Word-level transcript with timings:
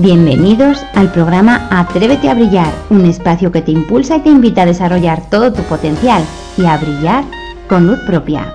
Bienvenidos 0.00 0.86
al 0.94 1.10
programa 1.10 1.66
Atrévete 1.72 2.28
a 2.28 2.34
Brillar, 2.34 2.72
un 2.88 3.04
espacio 3.04 3.50
que 3.50 3.62
te 3.62 3.72
impulsa 3.72 4.18
y 4.18 4.20
te 4.20 4.28
invita 4.28 4.62
a 4.62 4.66
desarrollar 4.66 5.28
todo 5.28 5.52
tu 5.52 5.62
potencial 5.62 6.22
y 6.56 6.66
a 6.66 6.76
brillar 6.76 7.24
con 7.68 7.88
luz 7.88 7.98
propia. 8.06 8.54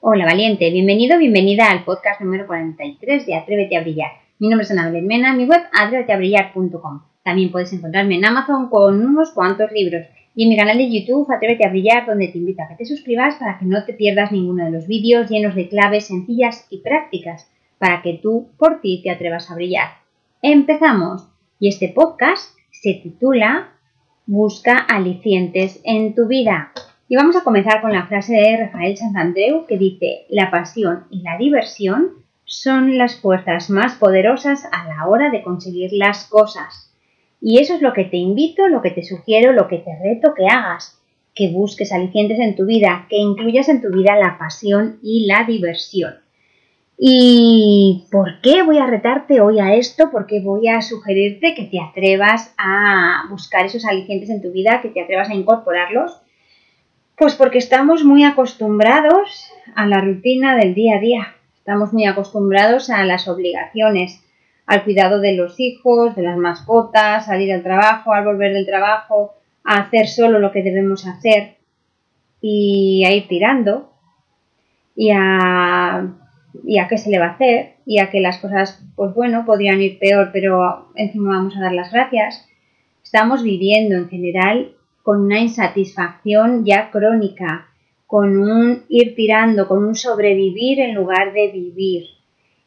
Hola 0.00 0.24
valiente, 0.24 0.70
bienvenido, 0.70 1.18
bienvenida 1.18 1.70
al 1.70 1.84
podcast 1.84 2.22
número 2.22 2.46
43 2.46 3.26
de 3.26 3.34
Atrévete 3.34 3.76
a 3.76 3.82
Brillar. 3.82 4.10
Mi 4.38 4.48
nombre 4.48 4.64
es 4.64 4.70
Ana 4.70 4.86
Belén 4.86 5.06
Mena, 5.06 5.36
mi 5.36 5.44
web 5.44 5.60
atréveteabrillar.com. 5.78 7.02
También 7.22 7.52
puedes 7.52 7.74
encontrarme 7.74 8.14
en 8.14 8.24
Amazon 8.24 8.70
con 8.70 9.04
unos 9.04 9.32
cuantos 9.32 9.70
libros 9.70 10.06
y 10.34 10.44
en 10.44 10.48
mi 10.48 10.56
canal 10.56 10.78
de 10.78 10.90
YouTube 10.90 11.30
Atrévete 11.30 11.66
a 11.66 11.68
Brillar 11.68 12.06
donde 12.06 12.28
te 12.28 12.38
invito 12.38 12.62
a 12.62 12.68
que 12.68 12.76
te 12.76 12.86
suscribas 12.86 13.34
para 13.34 13.58
que 13.58 13.66
no 13.66 13.84
te 13.84 13.92
pierdas 13.92 14.32
ninguno 14.32 14.64
de 14.64 14.70
los 14.70 14.86
vídeos 14.86 15.28
llenos 15.28 15.54
de 15.54 15.68
claves 15.68 16.06
sencillas 16.06 16.66
y 16.70 16.78
prácticas 16.78 17.50
para 17.84 18.00
que 18.00 18.14
tú 18.14 18.48
por 18.56 18.80
ti 18.80 19.02
te 19.02 19.10
atrevas 19.10 19.50
a 19.50 19.54
brillar. 19.56 19.88
Empezamos. 20.40 21.28
Y 21.60 21.68
este 21.68 21.90
podcast 21.90 22.56
se 22.70 22.94
titula 22.94 23.74
Busca 24.24 24.78
alicientes 24.78 25.82
en 25.84 26.14
tu 26.14 26.26
vida. 26.26 26.72
Y 27.08 27.16
vamos 27.16 27.36
a 27.36 27.44
comenzar 27.44 27.82
con 27.82 27.92
la 27.92 28.06
frase 28.06 28.36
de 28.36 28.56
Rafael 28.56 28.96
Santandreu 28.96 29.66
que 29.66 29.76
dice, 29.76 30.24
la 30.30 30.50
pasión 30.50 31.04
y 31.10 31.20
la 31.20 31.36
diversión 31.36 32.24
son 32.46 32.96
las 32.96 33.20
fuerzas 33.20 33.68
más 33.68 33.96
poderosas 33.96 34.64
a 34.72 34.88
la 34.88 35.06
hora 35.06 35.28
de 35.28 35.42
conseguir 35.42 35.90
las 35.92 36.24
cosas. 36.24 36.90
Y 37.42 37.58
eso 37.58 37.74
es 37.74 37.82
lo 37.82 37.92
que 37.92 38.04
te 38.04 38.16
invito, 38.16 38.66
lo 38.68 38.80
que 38.80 38.92
te 38.92 39.02
sugiero, 39.02 39.52
lo 39.52 39.68
que 39.68 39.76
te 39.76 39.94
reto 40.02 40.32
que 40.34 40.46
hagas, 40.46 40.98
que 41.34 41.50
busques 41.50 41.92
alicientes 41.92 42.38
en 42.38 42.56
tu 42.56 42.64
vida, 42.64 43.06
que 43.10 43.18
incluyas 43.18 43.68
en 43.68 43.82
tu 43.82 43.90
vida 43.90 44.16
la 44.16 44.38
pasión 44.38 45.00
y 45.02 45.26
la 45.26 45.44
diversión. 45.44 46.23
¿Y 46.96 48.06
por 48.10 48.40
qué 48.40 48.62
voy 48.62 48.78
a 48.78 48.86
retarte 48.86 49.40
hoy 49.40 49.58
a 49.58 49.74
esto? 49.74 50.10
¿Por 50.10 50.26
qué 50.26 50.40
voy 50.40 50.68
a 50.68 50.80
sugerirte 50.80 51.54
que 51.54 51.64
te 51.64 51.80
atrevas 51.80 52.54
a 52.56 53.24
buscar 53.30 53.66
esos 53.66 53.84
alicientes 53.84 54.30
en 54.30 54.40
tu 54.40 54.52
vida, 54.52 54.80
que 54.80 54.90
te 54.90 55.02
atrevas 55.02 55.28
a 55.28 55.34
incorporarlos? 55.34 56.20
Pues 57.16 57.34
porque 57.34 57.58
estamos 57.58 58.04
muy 58.04 58.24
acostumbrados 58.24 59.50
a 59.74 59.86
la 59.86 60.00
rutina 60.00 60.56
del 60.56 60.74
día 60.74 60.96
a 60.96 61.00
día, 61.00 61.34
estamos 61.56 61.92
muy 61.92 62.06
acostumbrados 62.06 62.90
a 62.90 63.04
las 63.04 63.28
obligaciones, 63.28 64.20
al 64.66 64.84
cuidado 64.84 65.20
de 65.20 65.34
los 65.34 65.58
hijos, 65.58 66.14
de 66.14 66.22
las 66.22 66.36
mascotas, 66.36 67.26
salir 67.26 67.52
al 67.52 67.62
trabajo, 67.62 68.12
al 68.12 68.24
volver 68.24 68.52
del 68.52 68.66
trabajo, 68.66 69.34
a 69.64 69.80
hacer 69.80 70.06
solo 70.06 70.38
lo 70.38 70.52
que 70.52 70.62
debemos 70.62 71.06
hacer 71.06 71.56
y 72.40 73.04
a 73.04 73.12
ir 73.12 73.26
tirando 73.28 73.92
y 74.94 75.10
a 75.10 76.08
y 76.62 76.78
a 76.78 76.88
qué 76.88 76.98
se 76.98 77.10
le 77.10 77.18
va 77.18 77.26
a 77.26 77.32
hacer 77.32 77.74
y 77.84 77.98
a 77.98 78.10
que 78.10 78.20
las 78.20 78.38
cosas, 78.38 78.82
pues 78.94 79.14
bueno, 79.14 79.44
podrían 79.44 79.80
ir 79.80 79.98
peor, 79.98 80.30
pero 80.32 80.88
encima 80.94 81.36
vamos 81.36 81.56
a 81.56 81.60
dar 81.60 81.72
las 81.72 81.92
gracias. 81.92 82.46
Estamos 83.02 83.42
viviendo 83.42 83.96
en 83.96 84.08
general 84.08 84.72
con 85.02 85.20
una 85.20 85.40
insatisfacción 85.40 86.64
ya 86.64 86.90
crónica, 86.90 87.66
con 88.06 88.38
un 88.38 88.84
ir 88.88 89.14
tirando, 89.14 89.66
con 89.68 89.84
un 89.84 89.94
sobrevivir 89.94 90.80
en 90.80 90.94
lugar 90.94 91.32
de 91.32 91.50
vivir. 91.50 92.06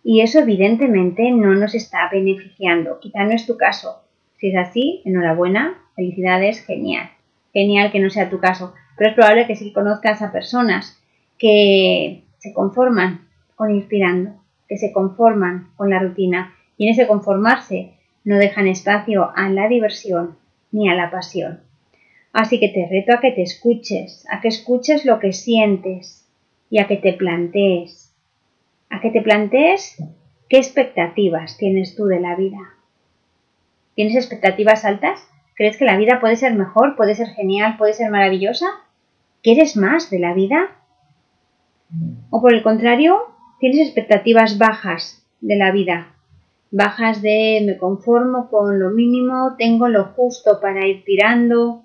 Y 0.04 0.22
eso 0.22 0.40
evidentemente 0.40 1.32
no 1.32 1.56
nos 1.56 1.76
está 1.76 2.10
beneficiando. 2.12 3.00
Quizá 3.00 3.24
no 3.26 3.32
es 3.32 3.46
tu 3.46 3.58
caso. 3.58 4.04
Si 4.40 4.50
es 4.50 4.56
así, 4.56 5.02
enhorabuena, 5.04 5.82
felicidades, 5.96 6.66
genial. 6.66 7.10
Genial 7.54 7.92
que 7.92 8.00
no 8.00 8.10
sea 8.10 8.30
tu 8.30 8.40
caso. 8.40 8.74
Pero 8.98 9.10
es 9.10 9.16
probable 9.16 9.48
que 9.48 9.56
sí 9.56 9.74
conozcas 9.74 10.22
a 10.22 10.32
personas 10.32 11.02
que 11.38 12.24
se 12.38 12.54
conforman 12.54 13.27
con 13.58 13.74
inspirando, 13.74 14.36
que 14.70 14.78
se 14.78 14.94
conforman 14.94 15.72
con 15.76 15.90
la 15.90 16.00
rutina 16.00 16.54
y 16.78 16.86
en 16.86 16.94
ese 16.94 17.08
conformarse 17.08 17.94
no 18.24 18.38
dejan 18.38 18.68
espacio 18.68 19.32
a 19.36 19.50
la 19.50 19.68
diversión 19.68 20.38
ni 20.72 20.90
a 20.90 20.96
la 20.96 21.10
pasión. 21.10 21.62
Así 22.34 22.60
que 22.60 22.70
te 22.70 22.88
reto 22.88 23.14
a 23.14 23.20
que 23.20 23.32
te 23.32 23.42
escuches, 23.42 24.26
a 24.30 24.42
que 24.42 24.50
escuches 24.50 25.06
lo 25.06 25.20
que 25.20 25.34
sientes 25.34 26.30
y 26.70 26.80
a 26.80 26.88
que 26.88 26.98
te 26.98 27.14
plantees, 27.14 28.14
a 28.92 29.02
que 29.02 29.10
te 29.10 29.22
plantees 29.22 30.04
qué 30.50 30.58
expectativas 30.58 31.58
tienes 31.58 31.96
tú 31.96 32.06
de 32.06 32.20
la 32.20 32.36
vida. 32.36 32.60
¿Tienes 33.96 34.16
expectativas 34.16 34.86
altas? 34.86 35.28
¿Crees 35.56 35.78
que 35.78 35.86
la 35.86 35.98
vida 35.98 36.20
puede 36.20 36.36
ser 36.36 36.54
mejor, 36.54 36.96
puede 36.96 37.16
ser 37.16 37.30
genial, 37.30 37.78
puede 37.78 37.94
ser 37.94 38.12
maravillosa? 38.12 38.68
¿Quieres 39.42 39.76
más 39.76 40.12
de 40.12 40.20
la 40.20 40.36
vida? 40.36 40.76
¿O 42.30 42.40
por 42.40 42.54
el 42.54 42.62
contrario, 42.62 43.37
tienes 43.60 43.88
expectativas 43.88 44.58
bajas 44.58 45.26
de 45.42 45.56
la 45.56 45.72
vida, 45.72 46.16
bajas 46.72 47.22
de 47.22 47.64
me 47.66 47.78
conformo 47.78 48.50
con 48.50 48.80
lo 48.80 48.92
mínimo, 48.92 49.56
tengo 49.58 49.88
lo 49.88 50.06
justo 50.06 50.60
para 50.62 50.88
ir 50.88 51.04
tirando, 51.04 51.84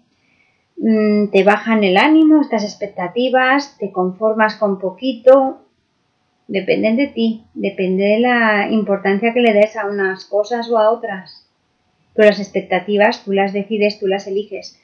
mm, 0.77 1.29
te 1.29 1.45
bajan 1.45 1.85
el 1.85 1.97
ánimo, 1.97 2.41
estas 2.41 2.65
expectativas, 2.65 3.77
te 3.79 3.93
conformas 3.93 4.57
con 4.57 4.79
poquito, 4.79 5.63
dependen 6.49 6.97
de 6.97 7.07
ti, 7.09 7.45
depende 7.55 8.05
de 8.05 8.21
la 8.21 8.71
importancia 8.71 9.33
que 9.33 9.41
le 9.41 9.55
des 9.55 9.77
a 9.77 9.87
unas 9.87 10.25
cosas 10.27 10.71
o 10.71 10.79
a 10.79 10.91
otras. 10.91 11.49
Pero 12.15 12.29
las 12.29 12.41
expectativas 12.41 13.25
tú 13.25 13.33
las 13.33 13.53
decides, 13.53 13.99
tú 13.99 14.07
las 14.07 14.27
eliges. 14.27 14.79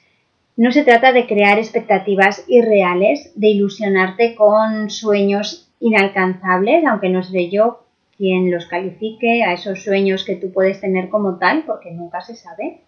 No 0.57 0.71
se 0.71 0.83
trata 0.83 1.13
de 1.13 1.27
crear 1.27 1.59
expectativas 1.59 2.43
irreales, 2.47 3.31
de 3.35 3.49
ilusionarte 3.49 4.35
con 4.35 4.89
sueños 4.89 5.68
inalcanzables, 5.79 6.85
aunque 6.85 7.09
no 7.09 7.23
seré 7.23 7.49
yo 7.49 7.85
quien 8.17 8.51
los 8.51 8.65
califique 8.65 9.43
a 9.43 9.53
esos 9.53 9.83
sueños 9.83 10.25
que 10.25 10.35
tú 10.35 10.51
puedes 10.51 10.81
tener 10.81 11.09
como 11.09 11.37
tal, 11.37 11.63
porque 11.65 11.91
nunca 11.91 12.19
se 12.21 12.35
sabe. 12.35 12.81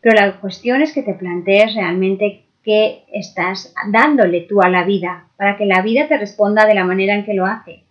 Pero 0.00 0.14
la 0.14 0.40
cuestión 0.40 0.82
es 0.82 0.92
que 0.92 1.02
te 1.02 1.14
plantees 1.14 1.74
realmente 1.74 2.44
qué 2.62 3.04
estás 3.10 3.74
dándole 3.90 4.42
tú 4.42 4.60
a 4.60 4.68
la 4.68 4.84
vida, 4.84 5.28
para 5.36 5.56
que 5.56 5.64
la 5.64 5.80
vida 5.80 6.06
te 6.06 6.18
responda 6.18 6.66
de 6.66 6.74
la 6.74 6.84
manera 6.84 7.14
en 7.14 7.24
que 7.24 7.32
lo 7.32 7.46
hace. 7.46 7.84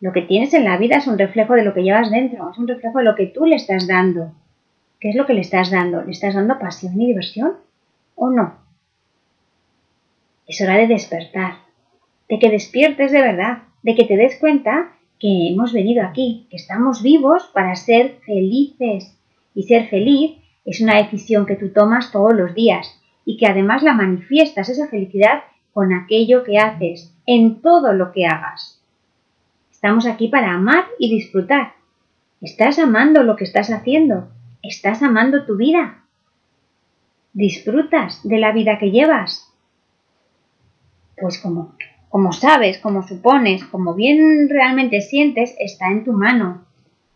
Lo 0.00 0.12
que 0.12 0.22
tienes 0.22 0.52
en 0.54 0.64
la 0.64 0.76
vida 0.76 0.96
es 0.96 1.06
un 1.06 1.18
reflejo 1.18 1.54
de 1.54 1.62
lo 1.62 1.72
que 1.72 1.84
llevas 1.84 2.10
dentro, 2.10 2.50
es 2.50 2.58
un 2.58 2.66
reflejo 2.66 2.98
de 2.98 3.04
lo 3.04 3.14
que 3.14 3.26
tú 3.26 3.46
le 3.46 3.54
estás 3.54 3.86
dando. 3.86 4.32
¿Qué 4.98 5.10
es 5.10 5.14
lo 5.14 5.24
que 5.24 5.34
le 5.34 5.40
estás 5.40 5.70
dando? 5.70 6.02
¿Le 6.02 6.10
estás 6.10 6.34
dando 6.34 6.58
pasión 6.58 7.00
y 7.00 7.06
diversión? 7.06 7.52
¿O 8.16 8.30
no? 8.30 8.56
Es 10.48 10.60
hora 10.60 10.76
de 10.76 10.86
despertar 10.86 11.65
de 12.28 12.38
que 12.38 12.50
despiertes 12.50 13.12
de 13.12 13.22
verdad, 13.22 13.62
de 13.82 13.94
que 13.94 14.04
te 14.04 14.16
des 14.16 14.36
cuenta 14.38 14.92
que 15.18 15.48
hemos 15.48 15.72
venido 15.72 16.04
aquí, 16.04 16.46
que 16.50 16.56
estamos 16.56 17.02
vivos 17.02 17.50
para 17.54 17.74
ser 17.74 18.18
felices. 18.26 19.16
Y 19.54 19.62
ser 19.62 19.88
feliz 19.88 20.36
es 20.64 20.80
una 20.80 20.96
decisión 20.96 21.46
que 21.46 21.56
tú 21.56 21.70
tomas 21.70 22.12
todos 22.12 22.34
los 22.34 22.54
días 22.54 23.00
y 23.24 23.36
que 23.38 23.46
además 23.46 23.82
la 23.82 23.94
manifiestas 23.94 24.68
esa 24.68 24.88
felicidad 24.88 25.44
con 25.72 25.92
aquello 25.92 26.42
que 26.44 26.58
haces, 26.58 27.14
en 27.26 27.60
todo 27.60 27.92
lo 27.92 28.12
que 28.12 28.26
hagas. 28.26 28.82
Estamos 29.70 30.06
aquí 30.06 30.28
para 30.28 30.54
amar 30.54 30.86
y 30.98 31.14
disfrutar. 31.14 31.74
Estás 32.40 32.78
amando 32.78 33.22
lo 33.22 33.36
que 33.36 33.44
estás 33.44 33.70
haciendo, 33.70 34.28
estás 34.62 35.02
amando 35.02 35.44
tu 35.44 35.56
vida. 35.56 36.04
¿Disfrutas 37.32 38.26
de 38.26 38.38
la 38.38 38.52
vida 38.52 38.78
que 38.78 38.90
llevas? 38.90 39.52
Pues 41.20 41.38
como 41.38 41.74
como 42.08 42.32
sabes, 42.32 42.78
como 42.78 43.06
supones, 43.06 43.64
como 43.64 43.94
bien 43.94 44.48
realmente 44.48 45.00
sientes, 45.00 45.54
está 45.58 45.88
en 45.90 46.04
tu 46.04 46.12
mano. 46.12 46.64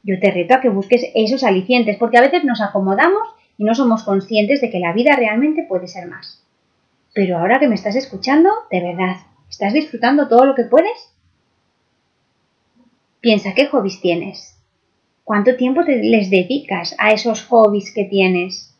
Yo 0.03 0.19
te 0.19 0.31
reto 0.31 0.55
a 0.55 0.61
que 0.61 0.69
busques 0.69 1.05
esos 1.15 1.45
alicientes, 1.45 1.97
porque 1.97 2.19
a 2.19 2.23
veces 2.23 2.45
nos 2.45 2.61
acomodamos 2.61 3.23
y 3.59 3.65
no 3.65 3.75
somos 3.75 4.03
conscientes 4.03 4.61
de 4.61 4.71
que 4.71 4.81
la 4.81 4.93
vida 4.93 5.15
realmente 5.17 5.65
puede 5.69 5.87
ser 5.87 6.09
más. 6.09 6.43
Pero 7.13 7.39
ahora 7.39 7.59
que 7.59 7.69
me 7.69 7.75
estás 7.75 7.97
escuchando, 7.97 8.51
de 8.71 8.81
verdad, 8.81 9.17
¿estás 9.49 9.73
disfrutando 9.73 10.29
todo 10.29 10.45
lo 10.47 10.55
que 10.55 10.65
puedes? 10.65 11.13
Piensa 13.21 13.53
qué 13.55 13.67
hobbies 13.67 14.01
tienes. 14.01 14.57
¿Cuánto 15.25 15.57
tiempo 15.57 15.85
te 15.85 16.03
les 16.03 16.31
dedicas 16.31 16.97
a 16.99 17.13
esos 17.13 17.45
hobbies 17.45 17.93
que 17.93 18.05
tienes? 18.05 18.75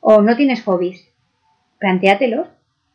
¿O 0.00 0.22
no 0.22 0.36
tienes 0.36 0.62
hobbies? 0.62 1.06
Plantéatelos 1.78 2.48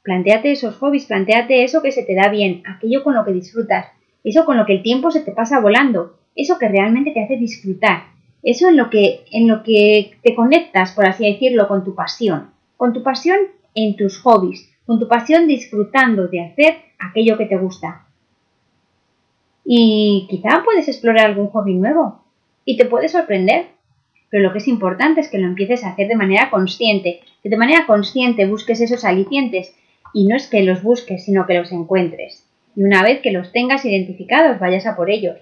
Plantéate 0.04 0.52
esos 0.52 0.76
hobbies, 0.76 1.06
plantéate 1.06 1.64
eso 1.64 1.82
que 1.82 1.94
se 1.94 2.04
te 2.04 2.14
da 2.14 2.28
bien, 2.28 2.62
aquello 2.66 3.04
con 3.04 3.16
lo 3.16 3.24
que 3.24 3.32
disfrutas, 3.32 3.88
eso 4.26 4.46
con 4.46 4.58
lo 4.58 4.66
que 4.66 4.74
el 4.74 4.84
tiempo 4.84 5.12
se 5.12 5.22
te 5.22 5.32
pasa 5.32 5.62
volando, 5.62 6.18
eso 6.36 6.60
que 6.60 6.68
realmente 6.68 7.12
te 7.12 7.24
hace 7.24 7.38
disfrutar, 7.38 8.04
eso 8.44 8.68
en 8.68 8.76
lo 8.76 8.90
que, 8.90 9.22
en 9.32 9.48
lo 9.48 9.64
que 9.64 10.18
te 10.22 10.36
conectas, 10.36 10.92
por 10.92 11.06
así 11.06 11.32
decirlo, 11.32 11.70
con 11.70 11.86
tu 11.86 11.96
pasión, 11.96 12.50
con 12.76 12.92
tu 12.92 13.02
pasión 13.02 13.38
en 13.76 13.96
tus 13.96 14.20
hobbies, 14.20 14.70
con 14.86 15.00
tu 15.00 15.08
pasión 15.08 15.48
disfrutando 15.48 16.28
de 16.28 16.42
hacer 16.42 16.76
aquello 17.00 17.38
que 17.38 17.46
te 17.46 17.56
gusta. 17.56 18.06
Y 19.64 20.28
quizá 20.30 20.64
puedes 20.66 20.90
explorar 20.90 21.28
algún 21.28 21.48
hobby 21.48 21.76
nuevo 21.76 22.26
y 22.66 22.76
te 22.76 22.84
puede 22.84 23.08
sorprender, 23.08 23.68
pero 24.30 24.44
lo 24.44 24.52
que 24.52 24.58
es 24.58 24.68
importante 24.68 25.22
es 25.22 25.30
que 25.30 25.38
lo 25.38 25.48
empieces 25.48 25.86
a 25.86 25.92
hacer 25.92 26.10
de 26.10 26.18
manera 26.18 26.50
consciente, 26.50 27.22
que 27.42 27.50
de 27.50 27.56
manera 27.56 27.86
consciente 27.86 28.46
busques 28.46 28.82
esos 28.82 29.06
alicientes 29.06 29.74
y 30.14 30.26
no 30.26 30.36
es 30.36 30.48
que 30.48 30.64
los 30.64 30.84
busques, 30.84 31.26
sino 31.26 31.46
que 31.46 31.56
los 31.56 31.72
encuentres. 31.72 32.46
Y 32.76 32.84
una 32.84 33.04
vez 33.04 33.22
que 33.22 33.32
los 33.32 33.52
tengas 33.52 33.86
identificados, 33.86 34.60
vayas 34.60 34.86
a 34.86 34.96
por 34.96 35.10
ellos. 35.10 35.38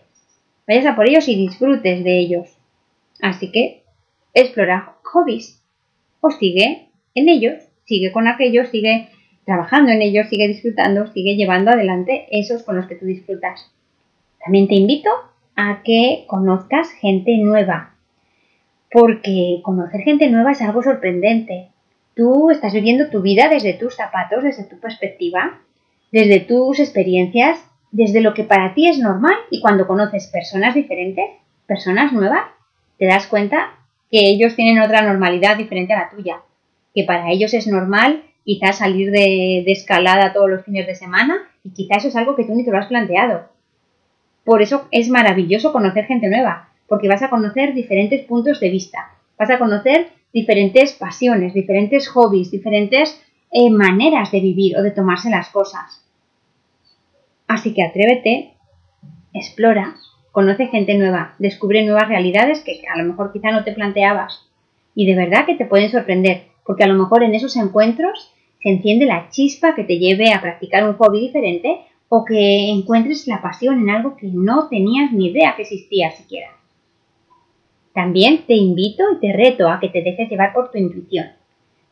vayas 0.68 0.86
a 0.86 0.96
por 0.96 1.08
ellos 1.08 1.28
y 1.28 1.36
disfrutes 1.36 2.04
de 2.04 2.20
ellos. 2.20 2.58
Así 3.22 3.52
que 3.52 3.84
explora 4.34 4.96
hobbies 5.04 5.62
o 6.22 6.30
sigue 6.32 6.88
en 7.16 7.30
ellos, 7.30 7.56
sigue 7.86 8.12
con 8.12 8.28
aquellos, 8.28 8.70
sigue 8.70 9.10
trabajando 9.46 9.92
en 9.92 10.02
ellos, 10.02 10.28
sigue 10.30 10.48
disfrutando, 10.48 11.08
sigue 11.08 11.36
llevando 11.36 11.72
adelante 11.72 12.28
esos 12.32 12.64
con 12.64 12.78
los 12.78 12.88
que 12.88 12.96
tú 12.96 13.06
disfrutas. 13.06 13.72
También 14.44 14.68
te 14.68 14.76
invito 14.76 15.10
a 15.56 15.82
que 15.84 16.26
conozcas 16.28 16.92
gente 16.92 17.38
nueva, 17.38 17.96
porque 18.92 19.60
conocer 19.64 20.02
gente 20.02 20.30
nueva 20.30 20.52
es 20.52 20.62
algo 20.62 20.82
sorprendente. 20.84 21.70
Tú 22.16 22.50
estás 22.50 22.74
viviendo 22.74 23.10
tu 23.10 23.22
vida 23.22 23.48
desde 23.50 23.74
tus 23.74 23.96
zapatos, 23.96 24.44
desde 24.44 24.64
tu 24.64 24.80
perspectiva, 24.80 25.60
desde 26.12 26.42
tus 26.42 26.80
experiencias, 26.80 27.60
desde 27.92 28.22
lo 28.22 28.34
que 28.34 28.44
para 28.44 28.74
ti 28.74 28.88
es 28.88 29.00
normal 29.00 29.36
y 29.50 29.62
cuando 29.62 29.88
conoces 29.88 30.28
personas 30.28 30.76
diferentes, 30.76 31.26
personas 31.68 32.12
nuevas, 32.12 32.44
te 32.98 33.06
das 33.06 33.28
cuenta 33.28 33.72
que 34.10 34.20
ellos 34.20 34.56
tienen 34.56 34.82
otra 34.82 35.02
normalidad 35.02 35.58
diferente 35.58 35.94
a 35.94 36.00
la 36.00 36.10
tuya, 36.10 36.42
que 36.94 37.04
para 37.04 37.32
ellos 37.32 37.54
es 37.54 37.68
normal 37.68 38.24
quizás 38.44 38.80
salir 38.80 39.12
de, 39.12 39.64
escalada 39.68 40.34
todos 40.34 40.50
los 40.50 40.66
fines 40.66 40.88
de 40.88 40.96
semana 40.96 41.48
y 41.64 41.72
quizás 41.72 42.00
eso 42.00 42.10
es 42.10 42.16
algo 42.16 42.36
que 42.36 42.44
tú 42.44 42.54
ni 42.54 42.66
te 42.66 42.72
lo 42.72 42.78
has 42.78 42.88
planteado. 42.88 43.50
Por 44.44 44.62
eso 44.62 44.88
es 44.92 45.10
maravilloso 45.10 45.72
conocer 45.72 46.06
gente 46.06 46.28
nueva, 46.28 46.70
porque 46.88 47.08
vas 47.08 47.22
a 47.22 47.30
conocer 47.30 47.74
diferentes 47.74 48.26
puntos 48.26 48.60
de 48.60 48.70
vista, 48.70 49.12
vas 49.38 49.50
a 49.50 49.60
conocer 49.60 50.08
diferentes 50.34 50.94
pasiones, 50.94 51.54
diferentes 51.54 52.08
hobbies, 52.10 52.52
diferentes 52.52 53.22
eh, 53.52 53.70
maneras 53.70 54.32
de 54.32 54.40
vivir 54.40 54.78
o 54.78 54.82
de 54.82 54.92
tomarse 54.92 55.30
las 55.30 55.50
cosas. 55.50 56.06
Así 57.48 57.74
que 57.74 57.84
atrévete, 57.84 58.54
explora, 59.34 59.96
conoce 60.32 60.68
gente 60.68 60.96
nueva, 60.96 61.36
descubre 61.38 61.84
nuevas 61.84 62.08
realidades 62.08 62.62
que 62.62 62.82
a 62.88 62.98
lo 62.98 63.04
mejor 63.04 63.34
quizá 63.34 63.52
no 63.52 63.64
te 63.64 63.74
planteabas 63.74 64.48
y 64.96 65.06
de 65.06 65.16
verdad 65.16 65.46
que 65.46 65.56
te 65.56 65.66
pueden 65.66 65.90
sorprender, 65.90 66.44
porque 66.66 66.84
a 66.84 66.88
lo 66.88 66.94
mejor 66.94 67.24
en 67.24 67.36
esos 67.36 67.56
encuentros 67.58 68.32
se 68.62 68.70
enciende 68.70 69.06
la 69.06 69.30
chispa 69.30 69.76
que 69.76 69.84
te 69.84 69.98
lleve 69.98 70.32
a 70.32 70.42
practicar 70.42 70.88
un 70.88 70.96
hobby 70.96 71.20
diferente 71.20 71.82
o 72.08 72.24
que 72.26 72.70
encuentres 72.70 73.28
la 73.28 73.42
pasión 73.42 73.82
en 73.82 73.90
algo 73.90 74.16
que 74.16 74.28
no 74.28 74.68
tenías 74.70 75.12
ni 75.12 75.28
idea 75.28 75.56
que 75.56 75.64
existía 75.64 76.12
siquiera. 76.12 76.61
También 77.94 78.46
te 78.48 78.54
invito 78.54 79.04
y 79.14 79.20
te 79.20 79.34
reto 79.34 79.70
a 79.70 79.80
que 79.80 79.90
te 79.90 80.02
dejes 80.02 80.30
llevar 80.30 80.54
por 80.54 80.72
tu 80.72 80.78
intuición, 80.78 81.32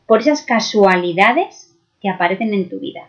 por 0.06 0.20
esas 0.20 0.42
casualidades 0.42 1.76
que 2.00 2.08
aparecen 2.08 2.54
en 2.54 2.68
tu 2.68 2.80
vida, 2.80 3.08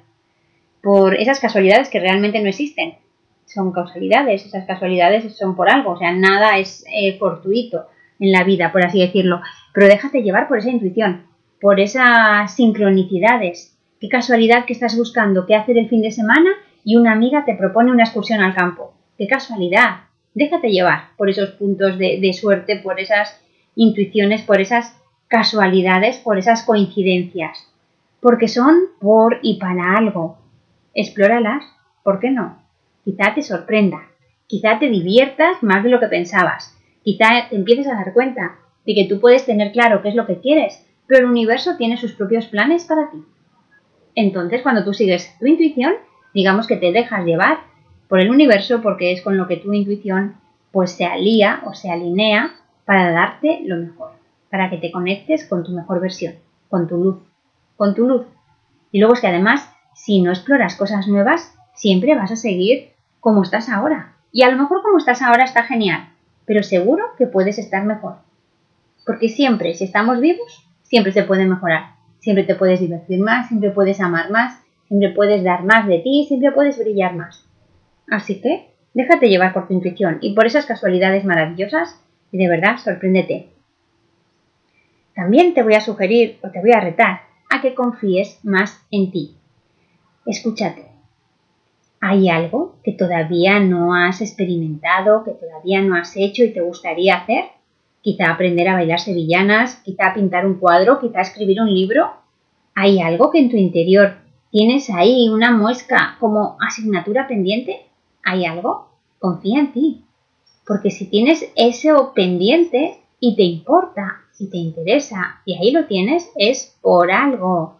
por 0.82 1.16
esas 1.16 1.40
casualidades 1.40 1.90
que 1.90 2.00
realmente 2.00 2.42
no 2.42 2.50
existen. 2.50 2.96
Son 3.46 3.72
causalidades, 3.72 4.46
esas 4.46 4.66
casualidades 4.66 5.36
son 5.36 5.56
por 5.56 5.70
algo, 5.70 5.92
o 5.92 5.98
sea, 5.98 6.12
nada 6.12 6.58
es 6.58 6.86
eh, 6.94 7.18
fortuito 7.18 7.88
en 8.20 8.32
la 8.32 8.44
vida, 8.44 8.72
por 8.72 8.86
así 8.86 9.00
decirlo, 9.00 9.42
pero 9.74 9.88
déjate 9.88 10.22
llevar 10.22 10.48
por 10.48 10.60
esa 10.60 10.70
intuición, 10.70 11.26
por 11.60 11.80
esas 11.80 12.54
sincronicidades. 12.54 13.78
Qué 14.00 14.10
casualidad 14.10 14.66
que 14.66 14.74
estás 14.74 14.98
buscando 14.98 15.46
qué 15.46 15.56
hacer 15.56 15.78
el 15.78 15.90
fin 15.90 16.02
de 16.02 16.12
semana 16.12 16.52
y 16.84 16.96
una 16.96 17.14
amiga 17.14 17.46
te 17.46 17.56
propone 17.56 17.92
una 17.92 18.04
excursión 18.04 18.42
al 18.42 18.56
campo. 18.56 18.94
Qué 19.18 19.28
casualidad. 19.28 20.11
Déjate 20.34 20.70
llevar 20.70 21.10
por 21.18 21.30
esos 21.30 21.52
puntos 21.52 21.98
de, 21.98 22.34
suerte, 22.34 22.78
por 22.78 23.00
esas 23.00 23.40
intuiciones, 23.76 24.42
por 24.44 24.62
esas 24.62 24.96
casualidades, 25.28 26.18
por 26.18 26.38
esas 26.38 26.64
coincidencias. 26.64 27.68
Porque 28.22 28.48
son 28.48 28.76
por 29.00 29.40
y 29.42 29.60
para 29.60 29.96
algo. 29.98 30.38
Explóralas, 30.94 31.64
¿por 32.04 32.20
qué 32.20 32.32
no? 32.32 32.62
Quizá 33.04 33.34
te 33.34 33.42
sorprenda, 33.42 34.08
quizá 34.48 34.80
te 34.80 34.90
diviertas 34.90 35.64
más 35.64 35.84
de 35.84 35.90
lo 35.90 36.00
que 36.00 36.08
pensabas, 36.08 36.78
quizá 37.04 37.48
te 37.50 37.56
empieces 37.56 37.88
a 37.88 37.96
dar 37.96 38.14
cuenta 38.14 38.60
de 38.86 38.94
que 38.94 39.06
tú 39.06 39.20
puedes 39.20 39.46
tener 39.46 39.72
claro 39.72 40.02
qué 40.02 40.10
es 40.10 40.16
lo 40.16 40.28
que 40.28 40.40
quieres, 40.40 40.86
pero 41.08 41.26
el 41.26 41.32
universo 41.32 41.78
tiene 41.78 41.98
sus 41.98 42.14
propios 42.14 42.46
planes 42.46 42.86
para 42.86 43.10
ti. 43.10 43.24
Entonces, 44.16 44.62
cuando 44.62 44.84
tú 44.84 44.94
sigues 44.94 45.38
tu 45.40 45.46
intuición, 45.46 45.94
digamos 46.34 46.68
que 46.68 46.78
te 46.78 46.92
dejas 46.92 47.26
llevar 47.26 47.71
por 48.12 48.20
el 48.20 48.30
universo 48.30 48.82
porque 48.82 49.14
es 49.14 49.22
con 49.22 49.38
lo 49.38 49.48
que 49.48 49.56
tu 49.56 49.72
intuición 49.72 50.36
pues 50.74 50.92
se 50.92 51.06
alía 51.06 51.62
o 51.64 51.74
se 51.74 51.90
alinea 51.90 52.52
para 52.84 53.10
darte 53.14 53.62
lo 53.64 53.78
mejor, 53.78 54.12
para 54.50 54.70
que 54.70 54.76
te 54.76 54.92
conectes 54.92 55.46
con 55.46 55.64
tu 55.64 55.72
mejor 55.72 56.02
versión, 56.02 56.34
con 56.68 56.90
tu 56.90 56.98
luz, 56.98 57.20
con 57.78 57.96
tu 57.96 58.06
luz. 58.06 58.26
Y 58.92 59.00
luego 59.00 59.14
es 59.14 59.22
que 59.22 59.28
además, 59.28 59.66
si 59.96 60.22
no 60.22 60.32
exploras 60.32 60.76
cosas 60.76 61.08
nuevas, 61.08 61.58
siempre 61.74 62.14
vas 62.14 62.34
a 62.34 62.36
seguir 62.36 62.90
como 63.22 63.44
estás 63.44 63.70
ahora. 63.70 64.18
Y 64.34 64.44
a 64.44 64.52
lo 64.52 64.58
mejor 64.58 64.82
como 64.82 64.98
estás 64.98 65.22
ahora 65.22 65.46
está 65.46 65.64
genial, 65.64 66.10
pero 66.44 66.64
seguro 66.64 67.12
que 67.18 67.28
puedes 67.28 67.60
estar 67.60 67.86
mejor. 67.86 68.16
Porque 69.06 69.30
siempre, 69.30 69.74
si 69.74 69.86
estamos 69.86 70.20
vivos, 70.20 70.68
siempre 70.84 71.14
se 71.14 71.24
puede 71.24 71.46
mejorar. 71.46 71.94
Siempre 72.20 72.44
te 72.44 72.56
puedes 72.56 72.82
divertir 72.82 73.22
más, 73.22 73.48
siempre 73.48 73.72
puedes 73.72 74.02
amar 74.02 74.32
más, 74.32 74.62
siempre 74.90 75.12
puedes 75.12 75.46
dar 75.46 75.64
más 75.64 75.88
de 75.88 76.00
ti, 76.00 76.26
siempre 76.28 76.52
puedes 76.52 76.78
brillar 76.78 77.16
más. 77.16 77.48
Así 78.12 78.40
que 78.42 78.68
déjate 78.94 79.30
llevar 79.30 79.54
por 79.54 79.68
tu 79.68 79.74
intuición 79.74 80.20
y 80.22 80.36
por 80.36 80.46
esas 80.46 80.68
casualidades 80.68 81.26
maravillosas 81.26 82.00
y 82.32 82.38
de 82.38 82.48
verdad 82.48 82.78
sorpréndete. 82.78 83.50
También 85.16 85.56
te 85.56 85.64
voy 85.64 85.74
a 85.74 85.82
sugerir 85.82 86.38
o 86.44 86.52
te 86.52 86.62
voy 86.62 86.74
a 86.74 86.80
retar 86.80 87.22
a 87.50 87.62
que 87.62 87.74
confíes 87.74 88.40
más 88.44 88.86
en 88.92 89.12
ti. 89.12 89.36
Escúchate. 90.28 90.86
¿Hay 92.00 92.30
algo 92.30 92.76
que 92.84 92.92
todavía 92.92 93.60
no 93.60 93.96
has 93.96 94.22
experimentado, 94.22 95.24
que 95.24 95.32
todavía 95.32 95.82
no 95.82 95.96
has 95.96 96.16
hecho 96.16 96.44
y 96.44 96.54
te 96.54 96.62
gustaría 96.62 97.16
hacer? 97.16 97.46
quizá 98.02 98.32
aprender 98.32 98.68
a 98.68 98.74
bailar 98.74 99.00
sevillanas, 99.00 99.76
quizá 99.86 100.14
pintar 100.14 100.46
un 100.46 100.56
cuadro, 100.56 101.00
quizá 101.00 101.22
escribir 101.22 101.62
un 101.62 101.72
libro. 101.74 102.12
¿Hay 102.74 103.00
algo 103.00 103.30
que 103.30 103.40
en 103.40 103.50
tu 103.50 103.58
interior 103.58 104.16
tienes 104.50 104.90
ahí 104.90 105.30
una 105.30 105.52
muesca 105.52 106.18
como 106.20 106.58
asignatura 106.60 107.28
pendiente? 107.28 107.91
¿Hay 108.24 108.46
algo? 108.46 108.90
Confía 109.20 109.60
en 109.60 109.74
ti. 109.74 110.06
Porque 110.66 110.92
si 110.92 111.08
tienes 111.08 111.52
eso 111.56 112.14
pendiente 112.14 112.98
y 113.20 113.36
te 113.36 113.44
importa 113.44 114.22
y 114.40 114.50
te 114.50 114.58
interesa 114.58 115.42
y 115.46 115.56
ahí 115.56 115.72
lo 115.72 115.86
tienes, 115.86 116.32
es 116.36 116.78
por 116.82 117.12
algo. 117.12 117.80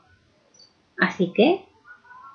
Así 1.00 1.32
que 1.34 1.66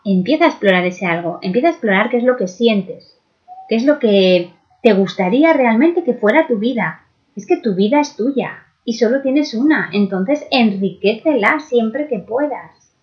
empieza 0.04 0.44
a 0.44 0.48
explorar 0.48 0.84
ese 0.84 1.06
algo, 1.06 1.38
empieza 1.42 1.68
a 1.68 1.70
explorar 1.72 2.10
qué 2.10 2.18
es 2.18 2.24
lo 2.24 2.36
que 2.36 2.48
sientes, 2.48 3.18
qué 3.68 3.76
es 3.76 3.84
lo 3.84 3.98
que 3.98 4.50
te 4.82 4.92
gustaría 4.92 5.52
realmente 5.52 6.04
que 6.04 6.14
fuera 6.14 6.46
tu 6.46 6.58
vida, 6.58 7.06
es 7.34 7.46
que 7.46 7.56
tu 7.56 7.74
vida 7.74 8.00
es 8.00 8.16
tuya 8.16 8.66
y 8.84 8.94
solo 8.94 9.20
tienes 9.20 9.54
una, 9.54 9.90
entonces 9.92 10.46
enriquecela 10.50 11.58
siempre 11.60 12.06
que 12.08 12.20
puedas. 12.20 12.94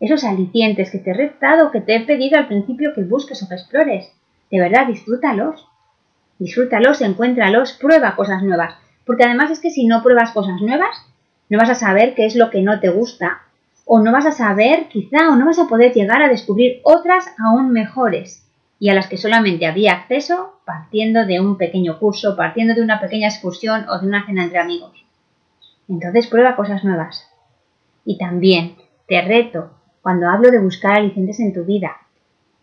Esos 0.00 0.24
alicientes 0.24 0.90
que 0.90 0.98
te 0.98 1.10
he 1.10 1.14
reptado, 1.14 1.70
que 1.70 1.80
te 1.80 1.96
he 1.96 2.00
pedido 2.00 2.38
al 2.38 2.48
principio 2.48 2.94
que 2.94 3.02
busques 3.02 3.42
o 3.42 3.48
que 3.48 3.54
explores, 3.54 4.12
de 4.50 4.60
verdad 4.60 4.86
disfrútalos. 4.86 5.66
Disfrútalos, 6.38 7.00
encuéntralos, 7.00 7.72
prueba 7.72 8.16
cosas 8.16 8.42
nuevas. 8.42 8.74
Porque 9.04 9.24
además 9.24 9.50
es 9.50 9.60
que 9.60 9.70
si 9.70 9.86
no 9.86 10.02
pruebas 10.02 10.32
cosas 10.32 10.60
nuevas, 10.60 10.96
no 11.48 11.58
vas 11.58 11.70
a 11.70 11.74
saber 11.74 12.14
qué 12.14 12.26
es 12.26 12.36
lo 12.36 12.50
que 12.50 12.62
no 12.62 12.80
te 12.80 12.90
gusta. 12.90 13.42
O 13.84 14.00
no 14.00 14.12
vas 14.12 14.26
a 14.26 14.32
saber, 14.32 14.88
quizá, 14.88 15.30
o 15.30 15.36
no 15.36 15.46
vas 15.46 15.58
a 15.58 15.66
poder 15.66 15.92
llegar 15.92 16.22
a 16.22 16.28
descubrir 16.28 16.80
otras 16.84 17.26
aún 17.38 17.72
mejores 17.72 18.44
y 18.80 18.90
a 18.90 18.94
las 18.94 19.08
que 19.08 19.16
solamente 19.16 19.66
había 19.66 19.94
acceso 19.94 20.60
partiendo 20.64 21.26
de 21.26 21.40
un 21.40 21.56
pequeño 21.56 21.98
curso, 21.98 22.36
partiendo 22.36 22.74
de 22.74 22.82
una 22.82 23.00
pequeña 23.00 23.28
excursión 23.28 23.88
o 23.88 23.98
de 23.98 24.06
una 24.06 24.26
cena 24.26 24.44
entre 24.44 24.58
amigos. 24.58 25.04
Entonces 25.88 26.26
prueba 26.26 26.54
cosas 26.54 26.84
nuevas. 26.84 27.28
Y 28.04 28.18
también 28.18 28.76
te 29.06 29.22
reto, 29.22 29.70
cuando 30.02 30.28
hablo 30.28 30.50
de 30.50 30.60
buscar 30.60 30.96
alicientes 30.96 31.40
en 31.40 31.54
tu 31.54 31.64
vida, 31.64 31.96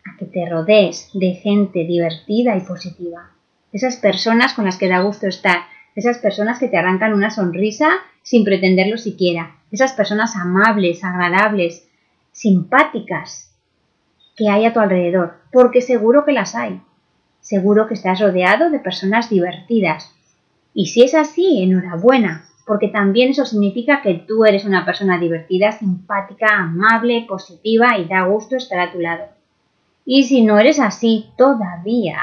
a 0.05 0.17
que 0.17 0.25
te 0.25 0.47
rodees 0.49 1.09
de 1.13 1.33
gente 1.33 1.83
divertida 1.85 2.55
y 2.55 2.61
positiva. 2.61 3.31
Esas 3.73 3.97
personas 3.97 4.53
con 4.53 4.65
las 4.65 4.77
que 4.77 4.87
da 4.87 5.01
gusto 5.01 5.27
estar, 5.27 5.63
esas 5.95 6.19
personas 6.19 6.59
que 6.59 6.67
te 6.67 6.77
arrancan 6.77 7.13
una 7.13 7.29
sonrisa 7.29 7.89
sin 8.21 8.43
pretenderlo 8.43 8.97
siquiera, 8.97 9.55
esas 9.71 9.93
personas 9.93 10.35
amables, 10.35 11.03
agradables, 11.03 11.87
simpáticas, 12.31 13.53
que 14.35 14.49
hay 14.49 14.65
a 14.65 14.73
tu 14.73 14.79
alrededor, 14.79 15.35
porque 15.51 15.81
seguro 15.81 16.25
que 16.25 16.33
las 16.33 16.55
hay. 16.55 16.81
Seguro 17.39 17.87
que 17.87 17.93
estás 17.93 18.19
rodeado 18.19 18.69
de 18.69 18.79
personas 18.79 19.29
divertidas. 19.29 20.13
Y 20.73 20.87
si 20.87 21.03
es 21.03 21.13
así, 21.13 21.61
enhorabuena, 21.61 22.45
porque 22.65 22.87
también 22.87 23.29
eso 23.29 23.45
significa 23.45 24.01
que 24.01 24.15
tú 24.27 24.43
eres 24.45 24.65
una 24.65 24.83
persona 24.83 25.19
divertida, 25.19 25.71
simpática, 25.71 26.47
amable, 26.57 27.25
positiva 27.27 27.97
y 27.97 28.05
da 28.05 28.23
gusto 28.23 28.55
estar 28.55 28.79
a 28.79 28.91
tu 28.91 28.99
lado. 28.99 29.34
Y 30.05 30.23
si 30.23 30.43
no 30.43 30.59
eres 30.59 30.79
así 30.79 31.31
todavía, 31.35 32.17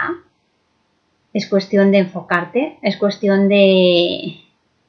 es 1.33 1.49
cuestión 1.49 1.91
de 1.91 1.99
enfocarte, 1.99 2.79
es 2.81 2.97
cuestión 2.97 3.49
de, 3.49 4.37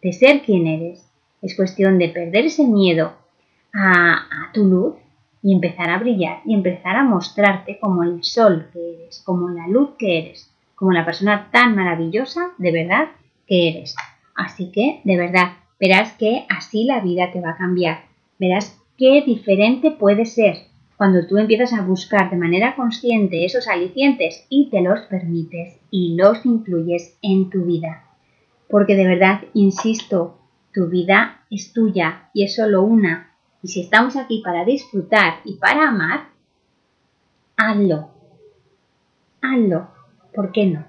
de 0.02 0.14
ser 0.14 0.44
quien 0.44 0.68
eres, 0.68 1.10
es 1.42 1.56
cuestión 1.56 1.98
de 1.98 2.10
perder 2.10 2.46
ese 2.46 2.68
miedo 2.68 3.14
a, 3.74 4.14
a 4.14 4.52
tu 4.54 4.66
luz 4.66 4.96
y 5.42 5.54
empezar 5.54 5.90
a 5.90 5.98
brillar 5.98 6.42
y 6.46 6.54
empezar 6.54 6.96
a 6.96 7.04
mostrarte 7.04 7.80
como 7.80 8.04
el 8.04 8.24
sol 8.24 8.70
que 8.72 8.94
eres, 8.94 9.22
como 9.26 9.50
la 9.50 9.68
luz 9.68 9.92
que 9.98 10.20
eres, 10.20 10.54
como 10.76 10.92
la 10.92 11.04
persona 11.04 11.50
tan 11.52 11.76
maravillosa 11.76 12.52
de 12.60 12.72
verdad 12.72 13.10
que 13.48 13.70
eres. 13.70 13.96
Así 14.36 14.72
que, 14.72 15.02
de 15.04 15.18
verdad, 15.18 15.54
verás 15.80 16.14
que 16.14 16.46
así 16.48 16.86
la 16.86 17.00
vida 17.00 17.32
te 17.32 17.42
va 17.42 17.52
a 17.52 17.58
cambiar. 17.58 18.06
Verás 18.40 18.80
qué 18.98 19.24
diferente 19.26 19.92
puede 19.92 20.26
ser 20.26 20.73
cuando 20.98 21.26
tú 21.28 21.38
empiezas 21.38 21.74
a 21.74 21.82
buscar 21.82 22.30
de 22.30 22.38
manera 22.38 22.76
consciente 22.76 23.46
esos 23.46 23.68
alicientes 23.68 24.46
y 24.50 24.70
te 24.70 24.82
los 24.82 25.02
permites 25.02 25.80
y 25.90 26.16
los 26.16 26.46
incluyes 26.46 27.18
en 27.22 27.50
tu 27.50 27.66
vida. 27.66 28.04
Porque 28.70 28.96
de 28.96 29.08
verdad, 29.08 29.42
insisto, 29.54 30.40
tu 30.74 30.88
vida 30.88 31.46
es 31.50 31.74
tuya 31.74 32.30
y 32.34 32.44
es 32.44 32.56
solo 32.56 32.84
una. 32.84 33.32
Y 33.62 33.70
si 33.70 33.82
estamos 33.82 34.16
aquí 34.16 34.42
para 34.44 34.66
disfrutar 34.66 35.36
y 35.46 35.56
para 35.56 35.90
amar, 35.90 36.28
hazlo. 37.58 38.10
Hazlo. 39.42 39.88
¿Por 40.34 40.52
qué 40.52 40.66
no? 40.66 40.86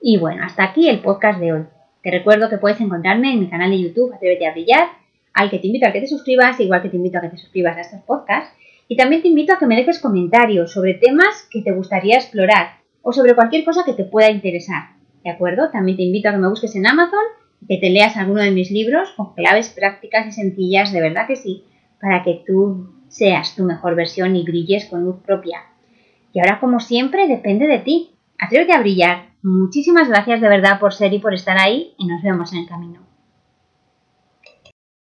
Y 0.00 0.18
bueno, 0.18 0.44
hasta 0.44 0.64
aquí 0.64 0.88
el 0.88 1.00
podcast 1.00 1.38
de 1.40 1.52
hoy. 1.52 1.62
Te 2.02 2.10
recuerdo 2.10 2.48
que 2.48 2.56
puedes 2.56 2.80
encontrarme 2.80 3.32
en 3.32 3.40
mi 3.40 3.50
canal 3.50 3.70
de 3.70 3.82
YouTube 3.82 4.14
Atrévete 4.14 4.46
a 4.46 4.52
Brillar, 4.52 4.88
al 5.34 5.50
que 5.50 5.58
te 5.58 5.66
invito 5.66 5.86
a 5.86 5.92
que 5.92 6.00
te 6.00 6.06
suscribas, 6.06 6.58
igual 6.58 6.80
que 6.80 6.88
te 6.88 6.96
invito 6.96 7.18
a 7.18 7.20
que 7.20 7.28
te 7.28 7.36
suscribas 7.36 7.76
a 7.76 7.82
estos 7.82 8.00
podcasts. 8.02 8.54
Y 8.90 8.96
también 8.96 9.22
te 9.22 9.28
invito 9.28 9.52
a 9.52 9.58
que 9.60 9.66
me 9.66 9.76
dejes 9.76 10.00
comentarios 10.00 10.72
sobre 10.72 10.94
temas 10.94 11.46
que 11.48 11.62
te 11.62 11.70
gustaría 11.70 12.16
explorar 12.16 12.80
o 13.02 13.12
sobre 13.12 13.36
cualquier 13.36 13.64
cosa 13.64 13.84
que 13.86 13.92
te 13.92 14.02
pueda 14.02 14.32
interesar. 14.32 14.96
¿De 15.22 15.30
acuerdo? 15.30 15.70
También 15.70 15.96
te 15.96 16.02
invito 16.02 16.28
a 16.28 16.32
que 16.32 16.38
me 16.38 16.48
busques 16.48 16.74
en 16.74 16.88
Amazon 16.88 17.22
y 17.60 17.66
que 17.68 17.76
te 17.76 17.88
leas 17.88 18.16
alguno 18.16 18.42
de 18.42 18.50
mis 18.50 18.72
libros 18.72 19.10
con 19.16 19.32
claves 19.34 19.68
prácticas 19.68 20.26
y 20.26 20.32
sencillas, 20.32 20.92
de 20.92 21.00
verdad 21.02 21.28
que 21.28 21.36
sí, 21.36 21.62
para 22.00 22.24
que 22.24 22.42
tú 22.44 22.92
seas 23.06 23.54
tu 23.54 23.62
mejor 23.62 23.94
versión 23.94 24.34
y 24.34 24.42
brilles 24.42 24.86
con 24.86 25.04
luz 25.04 25.18
propia. 25.24 25.60
Y 26.32 26.40
ahora, 26.40 26.58
como 26.58 26.80
siempre, 26.80 27.28
depende 27.28 27.68
de 27.68 27.78
ti. 27.78 28.10
Atrévete 28.40 28.72
a 28.72 28.80
brillar. 28.80 29.26
Muchísimas 29.44 30.08
gracias 30.08 30.40
de 30.40 30.48
verdad 30.48 30.80
por 30.80 30.92
ser 30.92 31.14
y 31.14 31.20
por 31.20 31.32
estar 31.32 31.56
ahí 31.58 31.94
y 31.96 32.08
nos 32.08 32.24
vemos 32.24 32.52
en 32.52 32.58
el 32.58 32.66
camino. 32.66 33.09